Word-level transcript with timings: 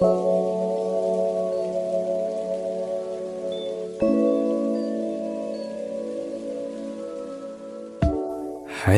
Hi 0.00 0.08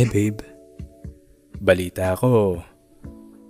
babe. 0.07 0.39
Balita 1.59 2.15
ko, 2.15 2.63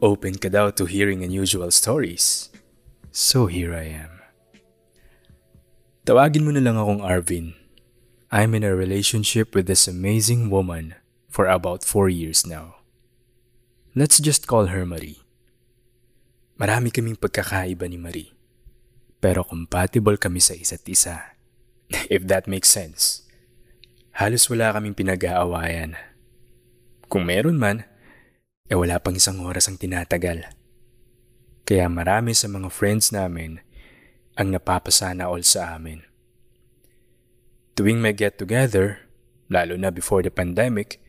open 0.01 0.41
ka 0.41 0.49
daw 0.49 0.73
to 0.73 0.89
hearing 0.89 1.21
unusual 1.21 1.69
stories. 1.69 2.49
So 3.13 3.53
here 3.53 3.77
I 3.77 4.09
am. 4.09 4.25
Tawagin 6.09 6.49
mo 6.49 6.57
na 6.57 6.65
lang 6.65 6.81
akong 6.81 7.05
Arvin. 7.05 7.53
I'm 8.33 8.57
in 8.57 8.65
a 8.65 8.73
relationship 8.73 9.53
with 9.53 9.69
this 9.69 9.85
amazing 9.85 10.49
woman 10.49 10.97
for 11.29 11.53
about 11.53 11.85
four 11.85 12.09
years 12.09 12.49
now. 12.49 12.81
Let's 13.93 14.17
just 14.17 14.49
call 14.49 14.73
her 14.73 14.89
Marie. 14.89 15.22
Marami 16.63 16.95
kaming 16.95 17.19
pagkakaiba 17.19 17.91
ni 17.91 17.99
Marie. 17.99 18.31
Pero 19.19 19.43
compatible 19.43 20.15
kami 20.15 20.39
sa 20.39 20.55
isa't 20.55 20.87
isa. 20.87 21.35
If 22.07 22.31
that 22.31 22.47
makes 22.47 22.71
sense. 22.71 23.27
Halos 24.15 24.47
wala 24.47 24.71
kaming 24.71 24.95
pinag-aawayan. 24.95 25.99
Kung 27.11 27.27
meron 27.27 27.59
man, 27.59 27.83
eh 28.71 28.79
wala 28.79 29.03
pang 29.03 29.19
isang 29.19 29.43
oras 29.43 29.67
ang 29.67 29.75
tinatagal. 29.75 30.55
Kaya 31.67 31.91
marami 31.91 32.31
sa 32.31 32.47
mga 32.47 32.71
friends 32.71 33.11
namin 33.11 33.59
ang 34.39 34.55
napapasana 34.55 35.27
all 35.27 35.43
sa 35.43 35.75
amin. 35.75 36.07
Tuwing 37.75 37.99
may 37.99 38.15
get 38.15 38.39
together, 38.39 39.03
lalo 39.51 39.75
na 39.75 39.91
before 39.91 40.23
the 40.23 40.31
pandemic, 40.31 41.03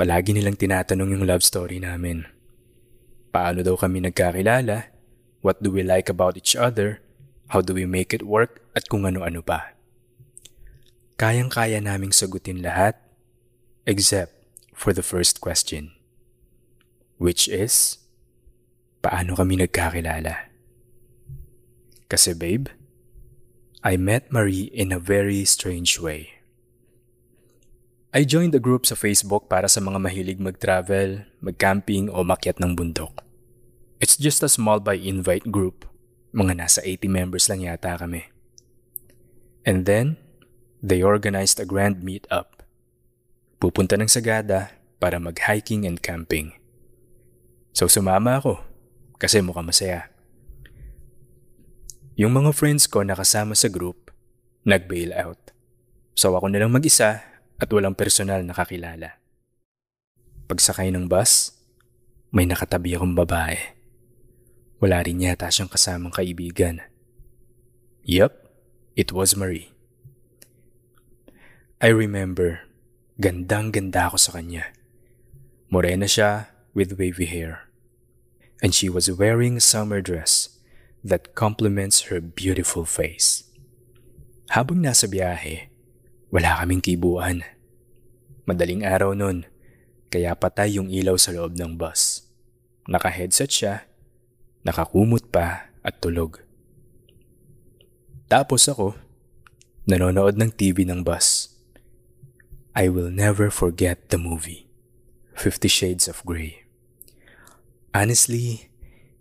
palagi 0.00 0.32
nilang 0.32 0.56
tinatanong 0.56 1.20
yung 1.20 1.28
love 1.28 1.44
story 1.44 1.76
namin. 1.76 2.39
Paano 3.30 3.62
daw 3.62 3.78
kami 3.78 4.02
nagkakilala? 4.02 4.90
What 5.40 5.62
do 5.62 5.70
we 5.70 5.86
like 5.86 6.10
about 6.10 6.34
each 6.34 6.58
other? 6.58 6.98
How 7.54 7.62
do 7.62 7.74
we 7.74 7.86
make 7.86 8.10
it 8.10 8.26
work? 8.26 8.62
At 8.74 8.90
kung 8.90 9.06
ano-ano 9.06 9.42
pa. 9.42 9.74
Kayang-kaya 11.14 11.78
naming 11.78 12.10
sagutin 12.10 12.62
lahat 12.62 12.98
except 13.86 14.34
for 14.74 14.90
the 14.90 15.06
first 15.06 15.38
question. 15.38 15.94
Which 17.22 17.46
is, 17.46 18.02
paano 19.04 19.38
kami 19.38 19.62
nagkakilala? 19.62 20.50
Kasi 22.10 22.34
babe, 22.34 22.66
I 23.86 23.94
met 23.94 24.32
Marie 24.34 24.72
in 24.74 24.90
a 24.90 24.98
very 24.98 25.46
strange 25.46 26.02
way. 26.02 26.39
I 28.10 28.26
joined 28.26 28.50
a 28.58 28.62
group 28.62 28.90
sa 28.90 28.98
Facebook 28.98 29.46
para 29.46 29.70
sa 29.70 29.78
mga 29.78 30.02
mahilig 30.02 30.42
mag-travel, 30.42 31.30
mag-camping 31.38 32.10
o 32.10 32.26
makyat 32.26 32.58
ng 32.58 32.74
bundok. 32.74 33.22
It's 34.02 34.18
just 34.18 34.42
a 34.42 34.50
small 34.50 34.82
by 34.82 34.98
invite 34.98 35.46
group. 35.46 35.86
Mga 36.34 36.58
nasa 36.58 36.82
80 36.82 37.06
members 37.06 37.46
lang 37.46 37.62
yata 37.62 37.94
kami. 37.94 38.26
And 39.62 39.86
then, 39.86 40.18
they 40.82 41.06
organized 41.06 41.62
a 41.62 41.66
grand 41.68 42.02
meet-up. 42.02 42.66
Pupunta 43.62 43.94
ng 43.94 44.10
Sagada 44.10 44.74
para 44.98 45.22
mag-hiking 45.22 45.86
and 45.86 46.02
camping. 46.02 46.58
So 47.70 47.86
sumama 47.86 48.42
ako 48.42 48.58
kasi 49.22 49.38
mukhang 49.38 49.70
masaya. 49.70 50.10
Yung 52.18 52.34
mga 52.34 52.50
friends 52.58 52.90
ko 52.90 53.06
nakasama 53.06 53.54
sa 53.54 53.70
group, 53.70 54.10
nag-bail 54.66 55.14
out. 55.14 55.54
So 56.18 56.34
ako 56.34 56.50
na 56.50 56.58
lang 56.58 56.74
mag-isa 56.74 57.29
at 57.60 57.68
walang 57.70 57.94
personal 57.94 58.40
nakakilala. 58.42 59.20
Pagsakay 60.48 60.90
ng 60.90 61.06
bus, 61.06 61.54
may 62.32 62.48
nakatabi 62.48 62.96
akong 62.96 63.14
babae. 63.14 63.76
Wala 64.80 65.04
rin 65.04 65.20
yata 65.20 65.52
siyang 65.52 65.68
kasamang 65.70 66.10
kaibigan. 66.10 66.80
Yup, 68.02 68.32
it 68.96 69.12
was 69.12 69.36
Marie. 69.36 69.70
I 71.80 71.92
remember 71.92 72.70
Gandang-ganda 73.20 74.08
ako 74.08 74.16
sa 74.16 74.32
kanya. 74.32 74.72
Morena 75.68 76.08
siya 76.08 76.48
with 76.72 76.96
wavy 76.96 77.28
hair. 77.28 77.68
And 78.64 78.72
she 78.72 78.88
was 78.88 79.12
wearing 79.12 79.60
a 79.60 79.64
summer 79.64 80.00
dress 80.00 80.56
that 81.04 81.36
complements 81.36 82.08
her 82.08 82.24
beautiful 82.24 82.88
face. 82.88 83.44
Habang 84.56 84.80
nasa 84.80 85.04
biyahe, 85.04 85.68
wala 86.30 86.62
kaming 86.62 86.82
kibuan. 86.82 87.42
Madaling 88.46 88.86
araw 88.86 89.18
nun, 89.18 89.46
kaya 90.10 90.34
patay 90.38 90.78
yung 90.78 90.90
ilaw 90.90 91.18
sa 91.18 91.34
loob 91.34 91.58
ng 91.58 91.74
bus. 91.74 92.26
Naka-headset 92.86 93.50
siya, 93.50 93.74
nakakumot 94.62 95.26
pa 95.30 95.74
at 95.82 95.98
tulog. 95.98 96.38
Tapos 98.30 98.70
ako, 98.70 98.94
nanonood 99.90 100.38
ng 100.38 100.54
TV 100.54 100.86
ng 100.86 101.02
bus. 101.02 101.50
I 102.78 102.86
will 102.86 103.10
never 103.10 103.50
forget 103.50 104.14
the 104.14 104.18
movie, 104.18 104.70
Fifty 105.34 105.66
Shades 105.66 106.06
of 106.06 106.22
Grey. 106.22 106.62
Honestly, 107.90 108.70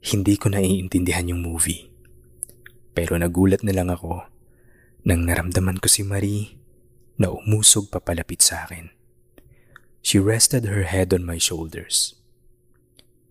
hindi 0.05 0.37
ko 0.37 0.53
naiintindihan 0.53 1.33
yung 1.33 1.41
movie. 1.41 1.89
Pero 2.93 3.17
nagulat 3.17 3.65
na 3.65 3.73
lang 3.73 3.89
ako 3.89 4.29
nang 5.09 5.25
naramdaman 5.25 5.81
ko 5.81 5.89
si 5.89 6.05
Marie 6.05 6.58
na 7.19 7.29
umusog 7.29 7.91
papalapit 7.91 8.39
sa 8.39 8.63
akin. 8.63 8.89
She 9.99 10.17
rested 10.17 10.63
her 10.65 10.87
head 10.87 11.11
on 11.11 11.27
my 11.27 11.35
shoulders. 11.35 12.15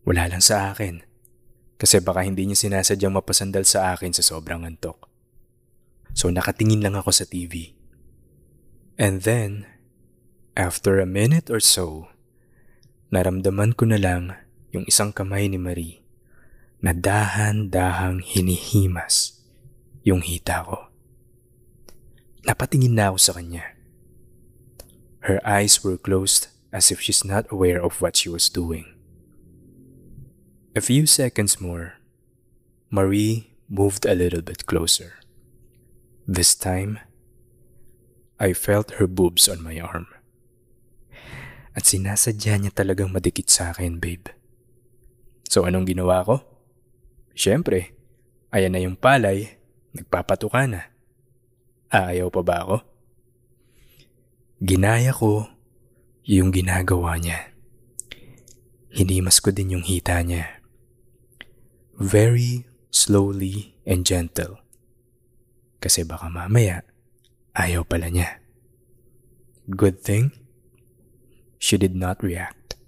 Wala 0.05 0.29
lang 0.29 0.45
sa 0.45 0.71
akin 0.71 1.03
kasi 1.81 1.99
baka 2.05 2.23
hindi 2.23 2.45
niya 2.45 2.69
sinasadyang 2.69 3.17
mapasandal 3.17 3.65
sa 3.65 3.97
akin 3.97 4.13
sa 4.13 4.21
sobrang 4.21 4.69
antok. 4.69 5.09
So 6.13 6.29
nakatingin 6.29 6.85
lang 6.85 6.95
ako 6.95 7.11
sa 7.11 7.25
TV. 7.25 7.73
And 8.99 9.23
then, 9.25 9.79
After 10.59 10.99
a 10.99 11.07
minute 11.07 11.55
or 11.55 11.63
so, 11.63 12.11
naramdaman 13.15 13.79
ko 13.79 13.87
na 13.87 13.95
lang 13.95 14.35
yung 14.75 14.83
isang 14.91 15.15
kamay 15.15 15.47
ni 15.47 15.55
Marie 15.55 16.03
na 16.83 16.91
dahan-dahang 16.91 18.27
hinihimas 18.27 19.39
yung 20.03 20.19
hita 20.19 20.67
ko. 20.67 20.91
Napatingin 22.43 22.99
na 22.99 23.15
ako 23.15 23.19
sa 23.23 23.39
kanya. 23.39 23.78
Her 25.29 25.45
eyes 25.45 25.85
were 25.85 26.01
closed 26.01 26.49
as 26.73 26.89
if 26.89 27.05
she's 27.05 27.21
not 27.21 27.45
aware 27.53 27.77
of 27.77 28.01
what 28.01 28.17
she 28.17 28.33
was 28.33 28.49
doing. 28.49 28.89
A 30.73 30.81
few 30.81 31.05
seconds 31.05 31.61
more, 31.61 32.01
Marie 32.89 33.53
moved 33.69 34.09
a 34.09 34.17
little 34.17 34.41
bit 34.41 34.65
closer. 34.65 35.21
This 36.25 36.57
time, 36.57 36.97
I 38.41 38.57
felt 38.57 38.97
her 38.97 39.05
boobs 39.05 39.53
on 39.53 39.61
my 39.61 39.77
arm. 39.77 40.09
At 41.77 41.85
sinasadya 41.85 42.65
niya 42.65 42.73
talagang 42.73 43.13
madikit 43.13 43.53
sa 43.53 43.77
akin, 43.77 44.01
babe. 44.01 44.33
So 45.45 45.69
anong 45.69 45.93
ginawa 45.93 46.25
ko? 46.25 46.41
Siyempre, 47.37 47.93
ayan 48.49 48.73
na 48.73 48.81
yung 48.81 48.97
palay, 48.97 49.61
nagpapatuka 49.93 50.65
na. 50.65 50.89
Aayaw 51.93 52.33
pa 52.33 52.41
ba 52.41 52.57
ako? 52.65 52.77
Ginaya 54.59 55.15
ko 55.15 55.47
yung 56.27 56.51
ginagawa 56.51 57.19
niya. 57.19 57.55
Hinimas 58.91 59.39
ko 59.39 59.55
din 59.55 59.79
yung 59.79 59.85
hita 59.87 60.19
niya. 60.23 60.63
Very 61.99 62.67
slowly 62.91 63.79
and 63.87 64.03
gentle. 64.03 64.59
Kasi 65.79 66.03
baka 66.03 66.27
mamaya, 66.27 66.83
ayaw 67.55 67.87
pala 67.87 68.11
niya. 68.11 68.43
Good 69.71 70.03
thing, 70.03 70.35
She 71.59 71.75
did 71.75 71.99
not 71.99 72.23
react. 72.23 72.79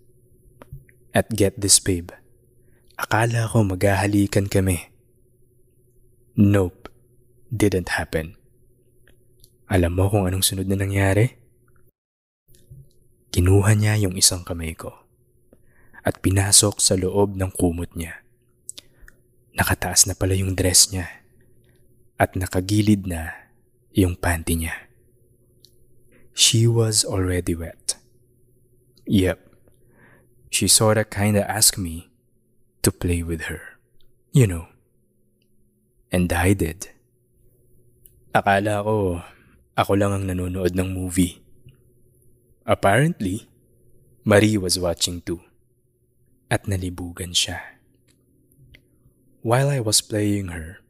At 1.11 1.34
get 1.34 1.58
this 1.58 1.82
babe, 1.82 2.14
akala 2.94 3.50
ko 3.50 3.67
maghahalikan 3.67 4.46
kami. 4.46 4.94
Nope, 6.38 6.87
didn't 7.50 7.99
happen. 7.99 8.38
Alam 9.67 9.99
mo 9.99 10.06
kung 10.06 10.31
anong 10.31 10.46
sunod 10.46 10.70
na 10.70 10.78
nangyari? 10.78 11.34
Kinuha 13.31 13.79
niya 13.79 13.94
yung 14.03 14.19
isang 14.19 14.43
kamay 14.43 14.75
ko 14.75 14.91
at 16.03 16.19
pinasok 16.19 16.82
sa 16.82 16.99
loob 16.99 17.38
ng 17.38 17.55
kumot 17.55 17.94
niya. 17.94 18.27
Nakataas 19.55 20.11
na 20.11 20.19
pala 20.19 20.35
yung 20.35 20.59
dress 20.59 20.91
niya 20.91 21.06
at 22.19 22.35
nakagilid 22.35 23.06
na 23.06 23.31
yung 23.94 24.19
panty 24.19 24.59
niya. 24.59 24.75
She 26.35 26.67
was 26.67 27.06
already 27.06 27.55
wet. 27.55 27.99
Yep. 29.06 29.38
She 30.50 30.67
sorta 30.67 31.06
kinda 31.06 31.47
asked 31.47 31.79
me 31.79 32.11
to 32.82 32.91
play 32.91 33.23
with 33.23 33.47
her. 33.47 33.79
You 34.35 34.47
know. 34.50 34.67
And 36.11 36.27
I 36.35 36.59
did. 36.59 36.91
Akala 38.35 38.82
ko, 38.82 39.23
ako 39.79 39.93
lang 39.94 40.11
ang 40.15 40.25
nanonood 40.27 40.75
ng 40.75 40.91
movie. 40.91 41.43
Apparently, 42.66 43.48
Marie 44.24 44.58
was 44.58 44.78
watching 44.78 45.22
too. 45.22 45.40
At 46.50 46.66
nalibugan 46.66 47.32
siya. 47.32 47.80
While 49.40 49.70
I 49.70 49.80
was 49.80 50.04
playing 50.04 50.48
her, 50.52 50.84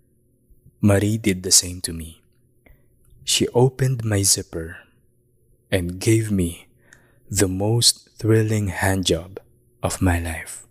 Marie 0.81 1.19
did 1.19 1.43
the 1.45 1.55
same 1.55 1.81
to 1.83 1.93
me. 1.93 2.23
She 3.23 3.47
opened 3.55 4.03
my 4.03 4.23
zipper 4.23 4.79
and 5.71 6.01
gave 6.01 6.33
me 6.33 6.67
the 7.31 7.47
most 7.47 8.11
thrilling 8.19 8.75
handjob 8.75 9.39
of 9.83 10.03
my 10.03 10.19
life. 10.19 10.67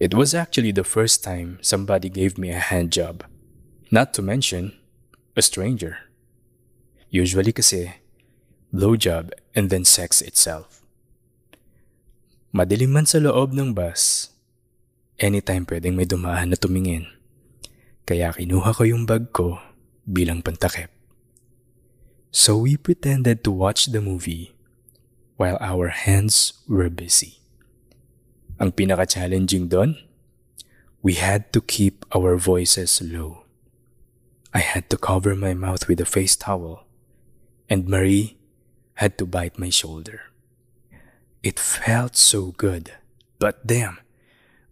It 0.00 0.14
was 0.14 0.32
actually 0.32 0.72
the 0.72 0.88
first 0.88 1.22
time 1.22 1.58
somebody 1.60 2.08
gave 2.08 2.38
me 2.38 2.48
a 2.50 2.58
handjob, 2.58 3.20
not 3.90 4.14
to 4.14 4.22
mention 4.22 4.72
a 5.36 5.42
stranger. 5.42 6.08
Usually 7.10 7.52
kasi, 7.52 8.00
blowjob 8.72 9.36
and 9.54 9.70
then 9.70 9.84
sex 9.84 10.22
itself. 10.22 10.82
Madilim 12.50 12.90
man 12.90 13.06
sa 13.06 13.22
loob 13.22 13.54
ng 13.54 13.74
bus, 13.74 14.34
anytime 15.22 15.62
pwedeng 15.68 15.94
may 15.94 16.08
dumaan 16.08 16.50
na 16.50 16.58
tumingin. 16.58 17.06
Kaya 18.02 18.34
kinuha 18.34 18.74
ko 18.74 18.82
yung 18.82 19.06
bag 19.06 19.30
ko 19.30 19.62
bilang 20.02 20.42
pantakip. 20.42 20.90
So 22.34 22.58
we 22.58 22.74
pretended 22.74 23.46
to 23.46 23.54
watch 23.54 23.94
the 23.94 24.02
movie 24.02 24.54
while 25.38 25.58
our 25.62 25.94
hands 25.94 26.58
were 26.66 26.90
busy. 26.90 27.38
Ang 28.58 28.74
pinaka-challenging 28.74 29.70
doon, 29.70 29.94
we 31.06 31.14
had 31.16 31.54
to 31.54 31.62
keep 31.62 32.02
our 32.10 32.34
voices 32.34 32.98
low. 32.98 33.46
I 34.50 34.58
had 34.58 34.90
to 34.90 34.98
cover 34.98 35.38
my 35.38 35.54
mouth 35.54 35.86
with 35.86 36.02
a 36.02 36.08
face 36.08 36.34
towel, 36.34 36.82
and 37.70 37.86
Marie 37.86 38.39
had 39.00 39.16
to 39.16 39.24
bite 39.24 39.56
my 39.56 39.72
shoulder. 39.72 40.28
It 41.42 41.56
felt 41.56 42.20
so 42.20 42.52
good, 42.52 42.92
but 43.40 43.64
damn, 43.64 43.96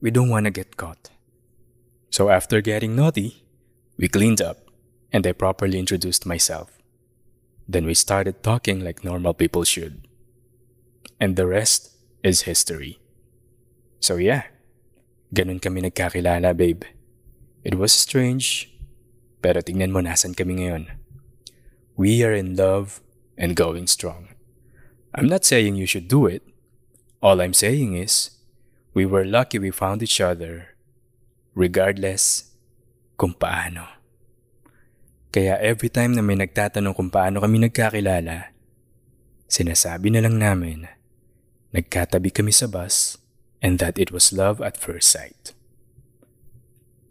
we 0.05 0.13
don't 0.13 0.29
want 0.29 0.45
to 0.45 0.53
get 0.53 0.77
caught. 0.77 1.09
So 2.13 2.29
after 2.29 2.61
getting 2.61 2.93
naughty, 2.93 3.43
we 3.97 4.07
cleaned 4.07 4.45
up 4.45 4.69
and 5.11 5.27
I 5.27 5.33
properly 5.33 5.81
introduced 5.81 6.29
myself. 6.29 6.77
Then 7.65 7.89
we 7.89 7.97
started 7.97 8.45
talking 8.45 8.85
like 8.85 9.03
normal 9.03 9.33
people 9.33 9.65
should. 9.65 10.05
And 11.19 11.41
the 11.41 11.49
rest 11.49 11.97
is 12.23 12.45
history. 12.45 13.01
So 13.99 14.21
yeah, 14.21 14.53
ganun 15.33 15.57
kami 15.57 15.81
nagkakilala, 15.89 16.53
babe. 16.53 16.85
It 17.65 17.81
was 17.81 17.97
strange, 17.97 18.77
pero 19.41 19.65
tingnan 19.65 19.89
mo 19.89 20.05
nasan 20.05 20.37
kami 20.37 20.61
ngayon. 20.61 21.01
We 21.97 22.21
are 22.29 22.37
in 22.37 22.61
love 22.61 23.01
and 23.38 23.55
going 23.55 23.87
strong. 23.87 24.35
I'm 25.14 25.31
not 25.31 25.46
saying 25.46 25.79
you 25.79 25.87
should 25.87 26.11
do 26.11 26.26
it. 26.26 26.43
All 27.23 27.40
I'm 27.40 27.55
saying 27.55 27.94
is, 27.94 28.35
we 28.93 29.06
were 29.06 29.25
lucky 29.25 29.62
we 29.62 29.70
found 29.70 30.02
each 30.02 30.20
other, 30.20 30.75
regardless 31.55 32.50
kung 33.14 33.38
paano. 33.38 33.87
Kaya 35.31 35.55
every 35.62 35.88
time 35.88 36.19
na 36.19 36.23
may 36.23 36.35
nagtatanong 36.35 36.99
kung 36.99 37.14
paano 37.14 37.38
kami 37.38 37.62
nagkakilala, 37.62 38.50
sinasabi 39.46 40.11
na 40.11 40.26
lang 40.26 40.43
namin, 40.43 40.90
nagkatabi 41.70 42.35
kami 42.35 42.50
sa 42.50 42.67
bus 42.67 43.17
and 43.62 43.79
that 43.79 43.99
it 44.02 44.11
was 44.11 44.35
love 44.35 44.58
at 44.58 44.75
first 44.75 45.14
sight. 45.14 45.55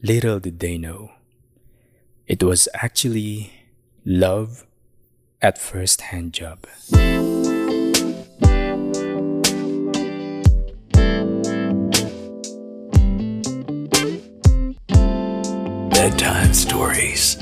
Little 0.04 0.44
did 0.44 0.60
they 0.60 0.76
know, 0.76 1.16
it 2.28 2.44
was 2.44 2.68
actually 2.76 3.52
love 4.04 4.67
at 5.48 5.58
first 5.58 6.02
hand 6.02 6.34
job. 6.34 6.68
Bedtime 15.94 16.54
Stories. 16.54 17.38